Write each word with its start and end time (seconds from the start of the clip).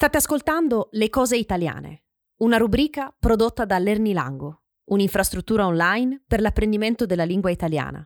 State 0.00 0.16
ascoltando 0.16 0.88
Le 0.92 1.10
cose 1.10 1.36
italiane, 1.36 2.04
una 2.36 2.56
rubrica 2.56 3.14
prodotta 3.18 3.66
da 3.66 3.78
Lernilango, 3.78 4.62
un'infrastruttura 4.84 5.66
online 5.66 6.22
per 6.26 6.40
l'apprendimento 6.40 7.04
della 7.04 7.24
lingua 7.24 7.50
italiana. 7.50 8.02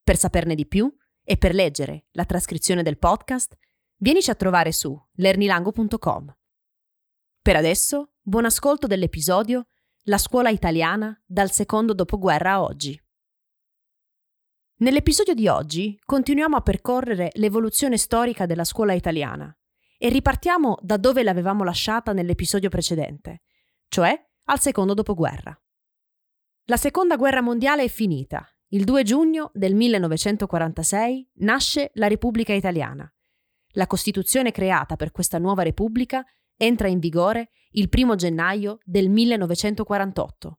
Per 0.00 0.16
saperne 0.16 0.54
di 0.54 0.64
più 0.64 0.88
e 1.24 1.36
per 1.36 1.54
leggere 1.54 2.04
la 2.12 2.24
trascrizione 2.24 2.84
del 2.84 2.98
podcast, 2.98 3.58
vienici 3.96 4.30
a 4.30 4.36
trovare 4.36 4.70
su 4.70 4.96
lernilango.com. 5.14 6.36
Per 7.42 7.56
adesso, 7.56 8.12
buon 8.20 8.44
ascolto 8.44 8.86
dell'episodio 8.86 9.66
La 10.04 10.18
scuola 10.18 10.50
italiana 10.50 11.20
dal 11.26 11.50
secondo 11.50 11.94
dopoguerra 11.94 12.52
a 12.52 12.62
oggi. 12.62 12.96
Nell'episodio 14.76 15.34
di 15.34 15.48
oggi 15.48 15.98
continuiamo 16.00 16.54
a 16.54 16.60
percorrere 16.60 17.30
l'evoluzione 17.32 17.96
storica 17.96 18.46
della 18.46 18.62
scuola 18.62 18.92
italiana 18.92 19.52
e 19.98 20.08
ripartiamo 20.08 20.78
da 20.80 20.96
dove 20.96 21.22
l'avevamo 21.22 21.64
lasciata 21.64 22.12
nell'episodio 22.12 22.68
precedente, 22.70 23.42
cioè 23.88 24.18
al 24.44 24.60
secondo 24.60 24.94
dopoguerra. 24.94 25.60
La 26.66 26.76
seconda 26.76 27.16
guerra 27.16 27.42
mondiale 27.42 27.82
è 27.82 27.88
finita. 27.88 28.46
Il 28.68 28.84
2 28.84 29.02
giugno 29.02 29.50
del 29.54 29.74
1946 29.74 31.30
nasce 31.36 31.90
la 31.94 32.06
Repubblica 32.06 32.52
Italiana. 32.52 33.10
La 33.72 33.86
Costituzione 33.86 34.52
creata 34.52 34.96
per 34.96 35.10
questa 35.10 35.38
nuova 35.38 35.62
Repubblica 35.62 36.24
entra 36.56 36.88
in 36.88 36.98
vigore 36.98 37.50
il 37.70 37.88
1 37.90 38.14
gennaio 38.14 38.78
del 38.84 39.08
1948. 39.08 40.58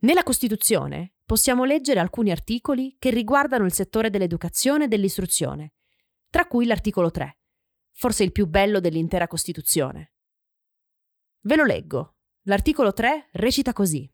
Nella 0.00 0.22
Costituzione 0.22 1.14
possiamo 1.26 1.64
leggere 1.64 2.00
alcuni 2.00 2.30
articoli 2.30 2.96
che 2.98 3.10
riguardano 3.10 3.66
il 3.66 3.72
settore 3.72 4.10
dell'educazione 4.10 4.84
e 4.84 4.88
dell'istruzione, 4.88 5.74
tra 6.30 6.46
cui 6.46 6.64
l'articolo 6.64 7.10
3, 7.10 7.39
forse 8.00 8.24
il 8.24 8.32
più 8.32 8.46
bello 8.46 8.80
dell'intera 8.80 9.26
Costituzione. 9.26 10.14
Ve 11.40 11.56
lo 11.56 11.64
leggo. 11.64 12.16
L'articolo 12.44 12.94
3 12.94 13.28
recita 13.32 13.74
così. 13.74 14.10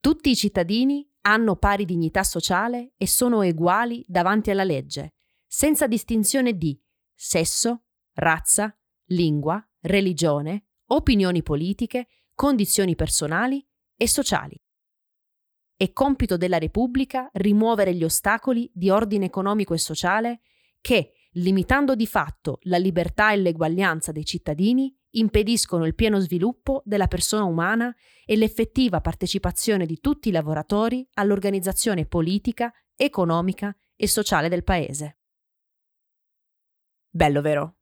Tutti 0.00 0.30
i 0.30 0.34
cittadini 0.34 1.06
hanno 1.26 1.56
pari 1.56 1.84
dignità 1.84 2.24
sociale 2.24 2.94
e 2.96 3.06
sono 3.06 3.40
uguali 3.40 4.02
davanti 4.08 4.50
alla 4.50 4.64
legge, 4.64 5.16
senza 5.46 5.86
distinzione 5.86 6.56
di 6.56 6.82
sesso, 7.14 7.84
razza, 8.14 8.74
lingua, 9.08 9.62
religione, 9.80 10.68
opinioni 10.86 11.42
politiche, 11.42 12.08
condizioni 12.32 12.94
personali 12.94 13.62
e 13.94 14.08
sociali. 14.08 14.58
È 15.76 15.92
compito 15.92 16.38
della 16.38 16.56
Repubblica 16.56 17.28
rimuovere 17.34 17.94
gli 17.94 18.04
ostacoli 18.04 18.70
di 18.72 18.88
ordine 18.88 19.26
economico 19.26 19.74
e 19.74 19.78
sociale 19.78 20.40
che, 20.80 21.10
limitando 21.36 21.94
di 21.94 22.06
fatto 22.06 22.58
la 22.62 22.78
libertà 22.78 23.32
e 23.32 23.36
l'eguaglianza 23.36 24.12
dei 24.12 24.24
cittadini, 24.24 24.94
impediscono 25.10 25.86
il 25.86 25.94
pieno 25.94 26.18
sviluppo 26.18 26.82
della 26.84 27.08
persona 27.08 27.44
umana 27.44 27.94
e 28.24 28.36
l'effettiva 28.36 29.00
partecipazione 29.00 29.86
di 29.86 30.00
tutti 30.00 30.28
i 30.28 30.32
lavoratori 30.32 31.06
all'organizzazione 31.14 32.06
politica, 32.06 32.72
economica 32.94 33.74
e 33.94 34.08
sociale 34.08 34.48
del 34.48 34.64
Paese. 34.64 35.18
Bello, 37.08 37.40
vero? 37.40 37.76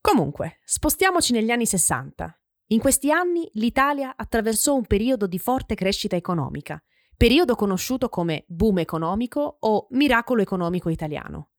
Comunque, 0.00 0.58
spostiamoci 0.64 1.32
negli 1.32 1.50
anni 1.50 1.66
60. 1.66 2.40
In 2.70 2.80
questi 2.80 3.10
anni 3.10 3.48
l'Italia 3.54 4.14
attraversò 4.16 4.74
un 4.74 4.86
periodo 4.86 5.26
di 5.26 5.38
forte 5.38 5.74
crescita 5.74 6.16
economica, 6.16 6.80
periodo 7.16 7.54
conosciuto 7.56 8.08
come 8.08 8.44
boom 8.46 8.78
economico 8.78 9.56
o 9.60 9.86
miracolo 9.90 10.42
economico 10.42 10.88
italiano. 10.88 11.50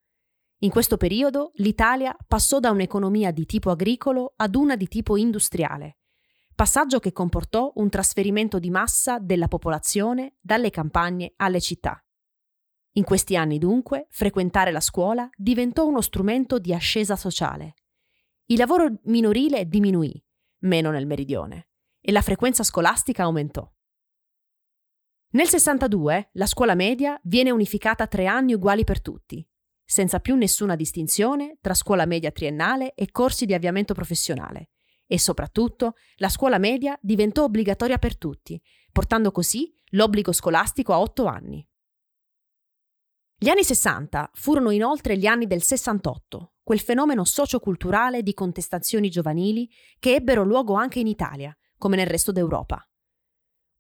In 0.62 0.72
questo 0.72 0.98
periodo 0.98 1.52
l'Italia 1.56 2.14
passò 2.28 2.60
da 2.60 2.72
un'economia 2.72 3.32
di 3.32 3.46
tipo 3.46 3.70
agricolo 3.70 4.34
ad 4.36 4.56
una 4.56 4.76
di 4.76 4.90
tipo 4.90 5.16
industriale, 5.16 6.00
passaggio 6.54 7.00
che 7.00 7.14
comportò 7.14 7.72
un 7.76 7.90
trasferimento 7.90 8.60
di 8.60 8.70
massa 8.70 9.20
della 9.20 9.48
popolazione 9.48 10.36
dalle 10.42 10.70
campagne 10.70 11.32
alle 11.38 11.62
città. 11.62 12.04
In 12.94 13.06
questi 13.06 13.38
anni 13.38 13.58
dunque 13.58 14.08
frequentare 14.10 14.72
la 14.72 14.82
scuola 14.82 15.30
diventò 15.34 15.86
uno 15.86 16.02
strumento 16.02 16.60
di 16.60 16.74
ascesa 16.74 17.16
sociale. 17.16 17.76
Il 18.48 18.58
lavoro 18.58 19.00
minorile 19.04 19.66
diminuì, 19.66 20.22
meno 20.64 20.92
nel 20.92 21.06
meridione, 21.06 21.70
e 22.02 22.12
la 22.12 22.22
frequenza 22.22 22.64
scolastica 22.64 23.24
aumentò. 23.24 23.72
Nel 25.32 25.48
62 25.48 26.32
la 26.34 26.46
scuola 26.46 26.76
media 26.76 27.18
viene 27.24 27.52
unificata 27.52 28.08
tre 28.08 28.26
anni 28.26 28.54
uguali 28.54 28.84
per 28.84 29.00
tutti, 29.00 29.48
senza 29.90 30.20
più 30.20 30.36
nessuna 30.36 30.76
distinzione 30.76 31.58
tra 31.60 31.74
scuola 31.74 32.06
media 32.06 32.30
triennale 32.30 32.94
e 32.94 33.10
corsi 33.10 33.48
di 33.48 33.56
avviamento 33.56 33.96
professionale. 33.96 34.70
E 35.08 35.18
soprattutto 35.18 35.96
la 36.18 36.30
scuola 36.30 36.60
media 36.60 36.96
diventò 37.02 37.46
obbligatoria 37.46 37.98
per 37.98 38.16
tutti, 38.16 38.62
portando 38.92 39.32
così 39.32 39.74
l'obbligo 39.94 40.32
scolastico 40.32 40.94
a 40.94 41.00
otto 41.00 41.26
anni. 41.26 41.68
Gli 43.36 43.50
anni 43.50 43.64
60 43.64 44.30
furono 44.36 44.70
inoltre 44.70 45.18
gli 45.18 45.26
anni 45.26 45.48
del 45.48 45.64
68, 45.64 46.54
quel 46.62 46.80
fenomeno 46.80 47.24
socioculturale 47.24 48.22
di 48.22 48.36
contestazioni 48.36 49.10
giovanili 49.10 49.68
che 49.98 50.14
ebbero 50.14 50.44
luogo 50.44 50.76
anche 50.76 51.00
in 51.00 51.08
Italia, 51.08 51.52
come 51.80 51.96
nel 51.96 52.06
resto 52.06 52.32
d'Europa. 52.32 52.88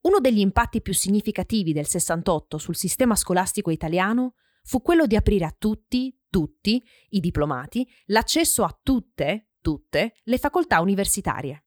Uno 0.01 0.19
degli 0.19 0.39
impatti 0.39 0.81
più 0.81 0.95
significativi 0.95 1.71
del 1.71 1.85
68 1.85 2.57
sul 2.57 2.75
sistema 2.75 3.13
scolastico 3.13 3.69
italiano 3.69 4.33
fu 4.63 4.81
quello 4.81 5.05
di 5.05 5.15
aprire 5.15 5.45
a 5.45 5.55
tutti, 5.57 6.15
tutti, 6.29 6.83
i 7.09 7.19
diplomati, 7.19 7.87
l'accesso 8.05 8.63
a 8.63 8.79
tutte, 8.81 9.49
tutte, 9.61 10.15
le 10.23 10.37
facoltà 10.37 10.79
universitarie. 10.81 11.65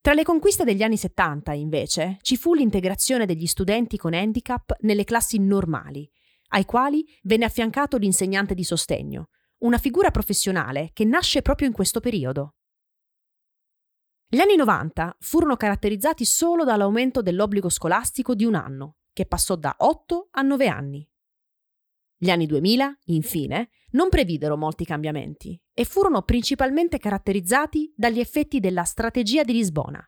Tra 0.00 0.14
le 0.14 0.22
conquiste 0.22 0.64
degli 0.64 0.82
anni 0.82 0.96
70, 0.96 1.52
invece, 1.52 2.18
ci 2.22 2.36
fu 2.36 2.54
l'integrazione 2.54 3.26
degli 3.26 3.46
studenti 3.46 3.96
con 3.96 4.14
handicap 4.14 4.76
nelle 4.80 5.04
classi 5.04 5.38
normali, 5.38 6.10
ai 6.48 6.64
quali 6.64 7.04
venne 7.22 7.44
affiancato 7.44 7.96
l'insegnante 7.96 8.54
di 8.54 8.64
sostegno, 8.64 9.28
una 9.58 9.78
figura 9.78 10.10
professionale 10.10 10.90
che 10.92 11.04
nasce 11.04 11.42
proprio 11.42 11.66
in 11.66 11.74
questo 11.74 12.00
periodo. 12.00 12.54
Gli 14.30 14.40
anni 14.40 14.56
90 14.56 15.16
furono 15.20 15.56
caratterizzati 15.56 16.24
solo 16.24 16.64
dall'aumento 16.64 17.22
dell'obbligo 17.22 17.68
scolastico 17.68 18.34
di 18.34 18.44
un 18.44 18.54
anno, 18.54 18.96
che 19.12 19.26
passò 19.26 19.56
da 19.56 19.74
8 19.78 20.28
a 20.30 20.42
9 20.42 20.68
anni. 20.68 21.08
Gli 22.20 22.30
anni 22.30 22.46
2000, 22.46 22.98
infine, 23.06 23.70
non 23.90 24.08
previdero 24.08 24.56
molti 24.56 24.84
cambiamenti 24.84 25.58
e 25.72 25.84
furono 25.84 26.22
principalmente 26.22 26.98
caratterizzati 26.98 27.92
dagli 27.96 28.18
effetti 28.18 28.58
della 28.58 28.82
Strategia 28.82 29.44
di 29.44 29.52
Lisbona, 29.52 30.04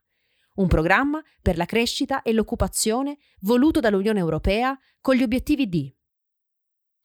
un 0.57 0.67
programma 0.67 1.23
per 1.41 1.57
la 1.57 1.67
crescita 1.67 2.23
e 2.23 2.33
l'occupazione 2.33 3.19
voluto 3.43 3.79
dall'Unione 3.79 4.19
Europea 4.19 4.77
con 5.01 5.15
gli 5.15 5.23
obiettivi 5.23 5.69
di 5.69 5.95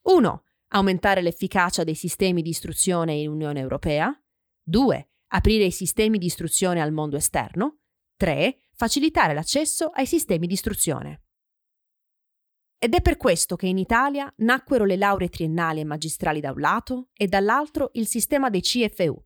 1. 0.06 0.44
Aumentare 0.70 1.22
l'efficacia 1.22 1.84
dei 1.84 1.94
sistemi 1.94 2.42
di 2.42 2.50
istruzione 2.50 3.14
in 3.14 3.30
Unione 3.30 3.60
Europea 3.60 4.12
2. 4.64 5.10
Aprire 5.28 5.66
i 5.66 5.72
sistemi 5.72 6.18
di 6.18 6.26
istruzione 6.26 6.82
al 6.82 6.92
mondo 6.92 7.16
esterno 7.16 7.82
3. 8.18 8.58
Facilitare 8.74 9.36
l'accesso 9.36 9.90
ai 9.90 10.08
sistemi 10.08 10.48
di 10.48 10.54
istruzione. 10.54 11.25
Ed 12.78 12.94
è 12.94 13.02
per 13.02 13.18
questo 13.18 13.56
che 13.56 13.68
in 13.68 13.78
Italia 13.78 14.32
nacquero 14.38 14.86
le 14.86 14.98
lauree 14.98 15.30
triennali 15.30 15.80
e 15.80 15.86
magistrali 15.86 16.40
da 16.40 16.52
un 16.52 16.60
lato 16.60 17.10
e 17.14 17.28
dall'altro 17.28 17.90
il 17.94 18.08
sistema 18.08 18.50
dei 18.50 18.62
CFU, 18.62 19.24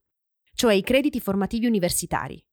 cioè 0.54 0.74
i 0.74 0.82
crediti 0.82 1.20
formativi 1.20 1.66
universitari. 1.66 2.44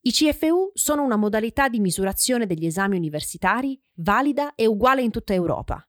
I 0.00 0.12
CFU 0.12 0.70
sono 0.74 1.02
una 1.02 1.16
modalità 1.16 1.68
di 1.68 1.80
misurazione 1.80 2.46
degli 2.46 2.66
esami 2.66 2.96
universitari 2.96 3.80
valida 3.94 4.54
e 4.54 4.66
uguale 4.66 5.02
in 5.02 5.10
tutta 5.10 5.34
Europa. 5.34 5.82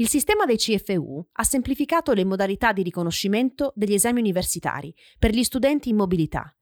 Il 0.00 0.08
sistema 0.08 0.44
dei 0.44 0.56
CFU 0.56 1.28
ha 1.32 1.44
semplificato 1.44 2.12
le 2.12 2.24
modalità 2.24 2.72
di 2.72 2.82
riconoscimento 2.82 3.72
degli 3.74 3.94
esami 3.94 4.20
universitari 4.20 4.94
per 5.18 5.32
gli 5.32 5.42
studenti 5.42 5.88
in 5.88 5.96
mobilità. 5.96 6.52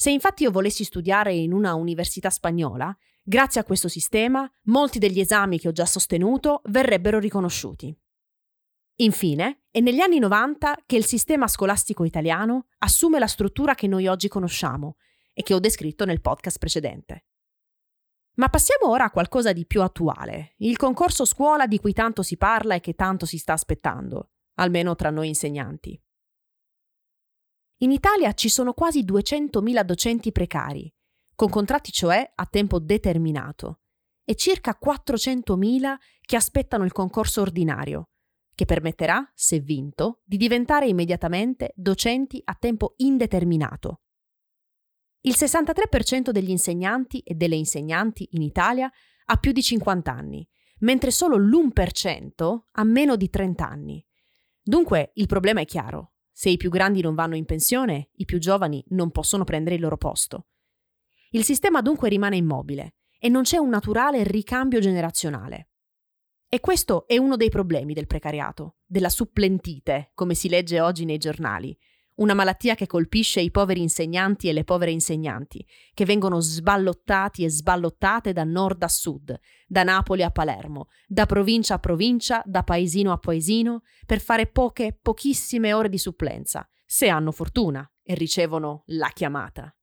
Se 0.00 0.10
infatti 0.10 0.44
io 0.44 0.50
volessi 0.50 0.84
studiare 0.84 1.34
in 1.34 1.52
una 1.52 1.74
università 1.74 2.30
spagnola, 2.30 2.96
Grazie 3.22 3.60
a 3.60 3.64
questo 3.64 3.86
sistema, 3.86 4.50
molti 4.64 4.98
degli 4.98 5.20
esami 5.20 5.60
che 5.60 5.68
ho 5.68 5.72
già 5.72 5.84
sostenuto 5.84 6.62
verrebbero 6.64 7.18
riconosciuti. 7.18 7.96
Infine, 8.96 9.64
è 9.70 9.78
negli 9.78 10.00
anni 10.00 10.18
90 10.18 10.78
che 10.84 10.96
il 10.96 11.04
sistema 11.04 11.46
scolastico 11.46 12.04
italiano 12.04 12.66
assume 12.78 13.18
la 13.18 13.26
struttura 13.28 13.74
che 13.74 13.86
noi 13.86 14.08
oggi 14.08 14.26
conosciamo 14.26 14.96
e 15.32 15.42
che 15.42 15.54
ho 15.54 15.60
descritto 15.60 16.04
nel 16.04 16.20
podcast 16.20 16.58
precedente. 16.58 17.26
Ma 18.36 18.48
passiamo 18.48 18.88
ora 18.88 19.04
a 19.04 19.10
qualcosa 19.10 19.52
di 19.52 19.66
più 19.66 19.82
attuale, 19.82 20.54
il 20.56 20.76
concorso 20.76 21.24
scuola 21.24 21.66
di 21.66 21.78
cui 21.78 21.92
tanto 21.92 22.22
si 22.22 22.36
parla 22.36 22.74
e 22.74 22.80
che 22.80 22.94
tanto 22.94 23.26
si 23.26 23.38
sta 23.38 23.52
aspettando, 23.52 24.30
almeno 24.54 24.96
tra 24.96 25.10
noi 25.10 25.28
insegnanti. 25.28 26.02
In 27.82 27.92
Italia 27.92 28.32
ci 28.34 28.48
sono 28.48 28.72
quasi 28.74 29.04
200.000 29.04 29.82
docenti 29.82 30.32
precari 30.32 30.92
con 31.40 31.48
contratti 31.48 31.90
cioè 31.90 32.30
a 32.34 32.44
tempo 32.44 32.78
determinato, 32.78 33.80
e 34.26 34.34
circa 34.34 34.78
400.000 34.78 35.94
che 36.20 36.36
aspettano 36.36 36.84
il 36.84 36.92
concorso 36.92 37.40
ordinario, 37.40 38.10
che 38.54 38.66
permetterà, 38.66 39.26
se 39.34 39.58
vinto, 39.60 40.20
di 40.26 40.36
diventare 40.36 40.86
immediatamente 40.86 41.72
docenti 41.74 42.42
a 42.44 42.54
tempo 42.60 42.92
indeterminato. 42.98 44.02
Il 45.22 45.34
63% 45.34 46.28
degli 46.28 46.50
insegnanti 46.50 47.20
e 47.20 47.32
delle 47.32 47.56
insegnanti 47.56 48.28
in 48.32 48.42
Italia 48.42 48.92
ha 49.24 49.36
più 49.38 49.52
di 49.52 49.62
50 49.62 50.12
anni, 50.12 50.46
mentre 50.80 51.10
solo 51.10 51.38
l'1% 51.38 52.58
ha 52.70 52.84
meno 52.84 53.16
di 53.16 53.30
30 53.30 53.66
anni. 53.66 54.06
Dunque 54.60 55.12
il 55.14 55.26
problema 55.26 55.62
è 55.62 55.64
chiaro. 55.64 56.12
Se 56.32 56.48
i 56.48 56.56
più 56.56 56.70
grandi 56.70 57.00
non 57.02 57.14
vanno 57.14 57.36
in 57.36 57.44
pensione, 57.44 58.10
i 58.14 58.24
più 58.24 58.38
giovani 58.38 58.84
non 58.88 59.10
possono 59.10 59.44
prendere 59.44 59.76
il 59.76 59.80
loro 59.80 59.96
posto. 59.96 60.46
Il 61.30 61.44
sistema 61.44 61.80
dunque 61.82 62.08
rimane 62.08 62.36
immobile 62.36 62.94
e 63.18 63.28
non 63.28 63.42
c'è 63.42 63.58
un 63.58 63.68
naturale 63.68 64.24
ricambio 64.24 64.80
generazionale. 64.80 65.68
E 66.48 66.58
questo 66.58 67.06
è 67.06 67.16
uno 67.16 67.36
dei 67.36 67.48
problemi 67.48 67.94
del 67.94 68.08
precariato, 68.08 68.78
della 68.84 69.08
supplentite, 69.08 70.10
come 70.14 70.34
si 70.34 70.48
legge 70.48 70.80
oggi 70.80 71.04
nei 71.04 71.18
giornali, 71.18 71.78
una 72.20 72.34
malattia 72.34 72.74
che 72.74 72.86
colpisce 72.86 73.40
i 73.40 73.50
poveri 73.50 73.80
insegnanti 73.80 74.48
e 74.48 74.52
le 74.52 74.64
povere 74.64 74.90
insegnanti, 74.90 75.66
che 75.94 76.04
vengono 76.04 76.40
sballottati 76.40 77.44
e 77.44 77.50
sballottate 77.50 78.32
da 78.32 78.44
nord 78.44 78.82
a 78.82 78.88
sud, 78.88 79.38
da 79.66 79.82
Napoli 79.82 80.22
a 80.22 80.30
Palermo, 80.30 80.88
da 81.06 81.26
provincia 81.26 81.74
a 81.74 81.78
provincia, 81.78 82.42
da 82.44 82.62
paesino 82.62 83.12
a 83.12 83.18
paesino, 83.18 83.82
per 84.06 84.20
fare 84.20 84.46
poche, 84.46 84.98
pochissime 85.00 85.72
ore 85.72 85.88
di 85.88 85.98
supplenza, 85.98 86.68
se 86.84 87.08
hanno 87.08 87.32
fortuna 87.32 87.90
e 88.02 88.14
ricevono 88.14 88.82
la 88.86 89.08
chiamata. 89.08 89.74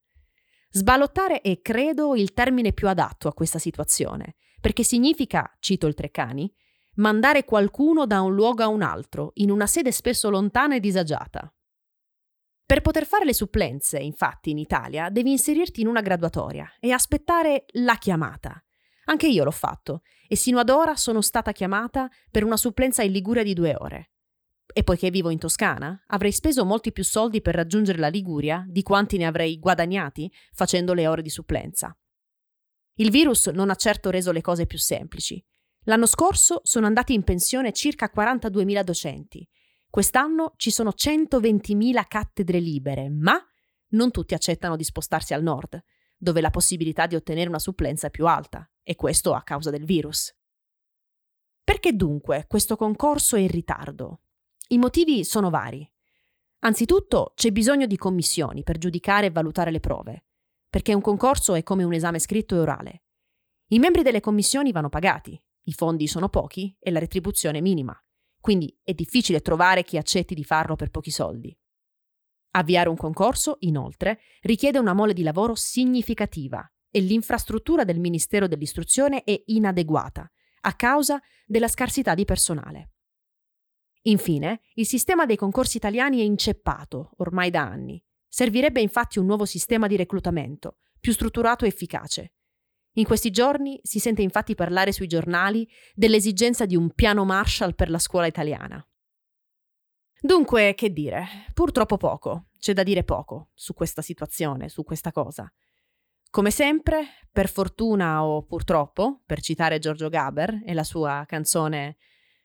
Sballottare 0.70 1.42
è, 1.42 1.60
credo, 1.62 2.16
il 2.16 2.34
termine 2.34 2.72
più 2.72 2.88
adatto 2.88 3.28
a 3.28 3.34
questa 3.34 3.58
situazione, 3.58 4.36
perché 4.62 4.84
significa, 4.84 5.50
cito 5.60 5.88
il 5.88 5.96
Treccani, 5.96 6.54
mandare 6.96 7.46
qualcuno 7.46 8.06
da 8.06 8.22
un 8.22 8.36
luogo 8.36 8.62
a 8.62 8.68
un 8.68 8.84
altro, 8.84 9.32
in 9.36 9.50
una 9.50 9.66
sede 9.66 9.92
spesso 9.92 10.30
lontana 10.30 10.76
e 10.76 10.80
disagiata. 10.80 11.52
Per 12.68 12.82
poter 12.82 13.06
fare 13.06 13.24
le 13.24 13.34
supplenze, 13.34 13.98
infatti, 13.98 14.50
in 14.50 14.58
Italia 14.58 15.10
devi 15.10 15.32
inserirti 15.32 15.80
in 15.80 15.88
una 15.88 16.02
graduatoria 16.02 16.70
e 16.82 16.92
aspettare 16.92 17.64
la 17.76 17.96
chiamata. 17.96 18.62
Anche 19.06 19.28
io 19.30 19.46
l'ho 19.46 19.52
fatto 19.52 20.02
e 20.28 20.36
sino 20.36 20.60
ad 20.60 20.70
ora 20.70 20.98
sono 20.98 21.22
stata 21.22 21.54
chiamata 21.54 22.10
per 22.30 22.44
una 22.44 22.58
supplenza 22.58 23.04
in 23.04 23.14
Liguria 23.14 23.42
di 23.42 23.54
due 23.54 23.74
ore. 23.78 24.12
E 24.74 24.84
poiché 24.84 25.10
vivo 25.12 25.30
in 25.30 25.40
Toscana, 25.40 26.04
avrei 26.08 26.34
speso 26.34 26.66
molti 26.66 26.92
più 26.92 27.06
soldi 27.06 27.42
per 27.42 27.56
raggiungere 27.56 28.00
la 28.00 28.10
Liguria 28.10 28.66
di 28.68 28.84
quanti 28.84 29.16
ne 29.16 29.28
avrei 29.28 29.60
guadagnati 29.60 30.30
facendo 30.52 30.94
le 30.94 31.08
ore 31.08 31.22
di 31.22 31.30
supplenza. 31.30 31.98
Il 32.96 33.12
virus 33.12 33.48
non 33.48 33.70
ha 33.70 33.76
certo 33.76 34.10
reso 34.10 34.34
le 34.34 34.42
cose 34.42 34.66
più 34.66 34.78
semplici. 34.78 35.42
L'anno 35.86 36.06
scorso 36.06 36.60
sono 36.64 36.86
andati 36.86 37.14
in 37.14 37.24
pensione 37.24 37.72
circa 37.72 38.12
42.000 38.14 38.84
docenti. 38.84 39.48
Quest'anno 39.98 40.54
ci 40.58 40.70
sono 40.70 40.92
120.000 40.96 42.06
cattedre 42.08 42.60
libere, 42.60 43.10
ma 43.10 43.44
non 43.94 44.12
tutti 44.12 44.36
accettano 44.36 44.76
di 44.76 44.84
spostarsi 44.84 45.34
al 45.34 45.42
nord, 45.42 45.84
dove 46.16 46.40
la 46.40 46.52
possibilità 46.52 47.08
di 47.08 47.16
ottenere 47.16 47.50
una 47.50 47.58
supplenza 47.58 48.06
è 48.06 48.12
più 48.12 48.28
alta, 48.28 48.70
e 48.84 48.94
questo 48.94 49.34
a 49.34 49.42
causa 49.42 49.72
del 49.72 49.86
virus. 49.86 50.32
Perché 51.64 51.96
dunque 51.96 52.46
questo 52.48 52.76
concorso 52.76 53.38
è 53.38 53.40
in 53.40 53.48
ritardo? 53.48 54.22
I 54.68 54.78
motivi 54.78 55.24
sono 55.24 55.50
vari. 55.50 55.92
Anzitutto 56.60 57.32
c'è 57.34 57.50
bisogno 57.50 57.88
di 57.88 57.98
commissioni 57.98 58.62
per 58.62 58.78
giudicare 58.78 59.26
e 59.26 59.32
valutare 59.32 59.72
le 59.72 59.80
prove, 59.80 60.26
perché 60.70 60.94
un 60.94 61.02
concorso 61.02 61.56
è 61.56 61.64
come 61.64 61.84
un 61.84 61.94
esame 61.94 62.20
scritto 62.20 62.54
e 62.54 62.60
orale. 62.60 63.04
I 63.70 63.80
membri 63.80 64.04
delle 64.04 64.20
commissioni 64.20 64.72
vanno 64.72 64.90
pagati, 64.90 65.44
i 65.64 65.74
fondi 65.74 66.06
sono 66.06 66.30
pochi 66.30 66.78
e 66.80 66.92
la 66.92 67.00
retribuzione 67.00 67.62
minima, 67.62 68.00
quindi 68.48 68.74
è 68.82 68.94
difficile 68.94 69.42
trovare 69.42 69.84
chi 69.84 69.98
accetti 69.98 70.34
di 70.34 70.46
farlo 70.46 70.78
per 70.78 70.90
pochi 70.90 71.12
soldi. 71.12 71.54
Avviare 72.52 72.88
un 72.88 72.96
concorso, 72.96 73.58
inoltre, 73.60 74.22
richiede 74.40 74.80
una 74.80 74.94
mole 74.94 75.12
di 75.12 75.22
lavoro 75.22 75.54
significativa 75.54 76.66
e 76.90 77.02
l'infrastruttura 77.02 77.84
del 77.84 78.00
Ministero 78.00 78.48
dell'Istruzione 78.48 79.26
è 79.26 79.38
inadeguata 79.48 80.32
a 80.62 80.74
causa 80.76 81.22
della 81.46 81.68
scarsità 81.68 82.16
di 82.16 82.24
personale. 82.24 82.92
Infine, 84.04 84.62
il 84.76 84.86
sistema 84.86 85.26
dei 85.26 85.36
concorsi 85.36 85.76
italiani 85.76 86.22
è 86.22 86.24
inceppato 86.24 87.16
ormai 87.18 87.50
da 87.50 87.64
anni. 87.64 88.02
Servirebbe 88.30 88.80
infatti 88.80 89.20
un 89.20 89.26
nuovo 89.26 89.44
sistema 89.44 89.88
di 89.88 89.98
reclutamento, 89.98 90.78
più 91.02 91.12
strutturato 91.12 91.66
e 91.66 91.68
efficace. 91.68 92.36
In 92.98 93.06
questi 93.06 93.30
giorni 93.30 93.80
si 93.84 94.00
sente 94.00 94.24
infatti 94.24 94.56
parlare 94.56 94.92
sui 94.92 95.08
giornali 95.08 95.68
dell'esigenza 95.94 96.66
di 96.66 96.76
un 96.76 96.92
piano 96.94 97.26
Marshall 97.26 97.76
per 97.76 97.90
la 97.92 98.00
scuola 98.00 98.26
italiana. 98.26 98.84
Dunque, 100.20 100.74
che 100.74 100.92
dire, 100.92 101.28
purtroppo 101.54 101.98
poco, 101.98 102.48
c'è 102.58 102.74
da 102.74 102.82
dire 102.82 103.04
poco 103.04 103.50
su 103.54 103.76
questa 103.76 104.02
situazione, 104.02 104.68
su 104.68 104.84
questa 104.84 105.12
cosa. 105.12 105.52
Come 106.32 106.50
sempre, 106.50 107.06
per 107.32 107.50
fortuna 107.50 108.26
o 108.26 108.44
purtroppo, 108.44 109.22
per 109.26 109.42
citare 109.42 109.78
Giorgio 109.78 110.10
Gaber 110.10 110.64
e 110.66 110.74
la 110.74 110.84
sua 110.84 111.24
canzone 111.28 111.98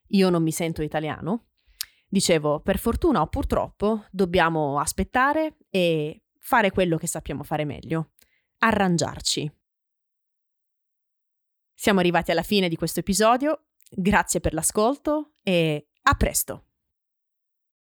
Io 0.08 0.28
non 0.28 0.42
mi 0.42 0.52
sento 0.52 0.82
italiano, 0.82 1.46
Dicevo, 2.12 2.60
per 2.60 2.78
fortuna 2.78 3.22
o 3.22 3.26
purtroppo, 3.28 4.04
dobbiamo 4.10 4.78
aspettare 4.78 5.56
e 5.70 6.24
fare 6.38 6.70
quello 6.70 6.98
che 6.98 7.06
sappiamo 7.06 7.42
fare 7.42 7.64
meglio, 7.64 8.10
arrangiarci. 8.58 9.50
Siamo 11.74 12.00
arrivati 12.00 12.30
alla 12.30 12.42
fine 12.42 12.68
di 12.68 12.76
questo 12.76 13.00
episodio, 13.00 13.66
grazie 13.90 14.40
per 14.40 14.54
l'ascolto 14.54 15.34
e 15.42 15.88
a 16.02 16.14
presto! 16.14 16.71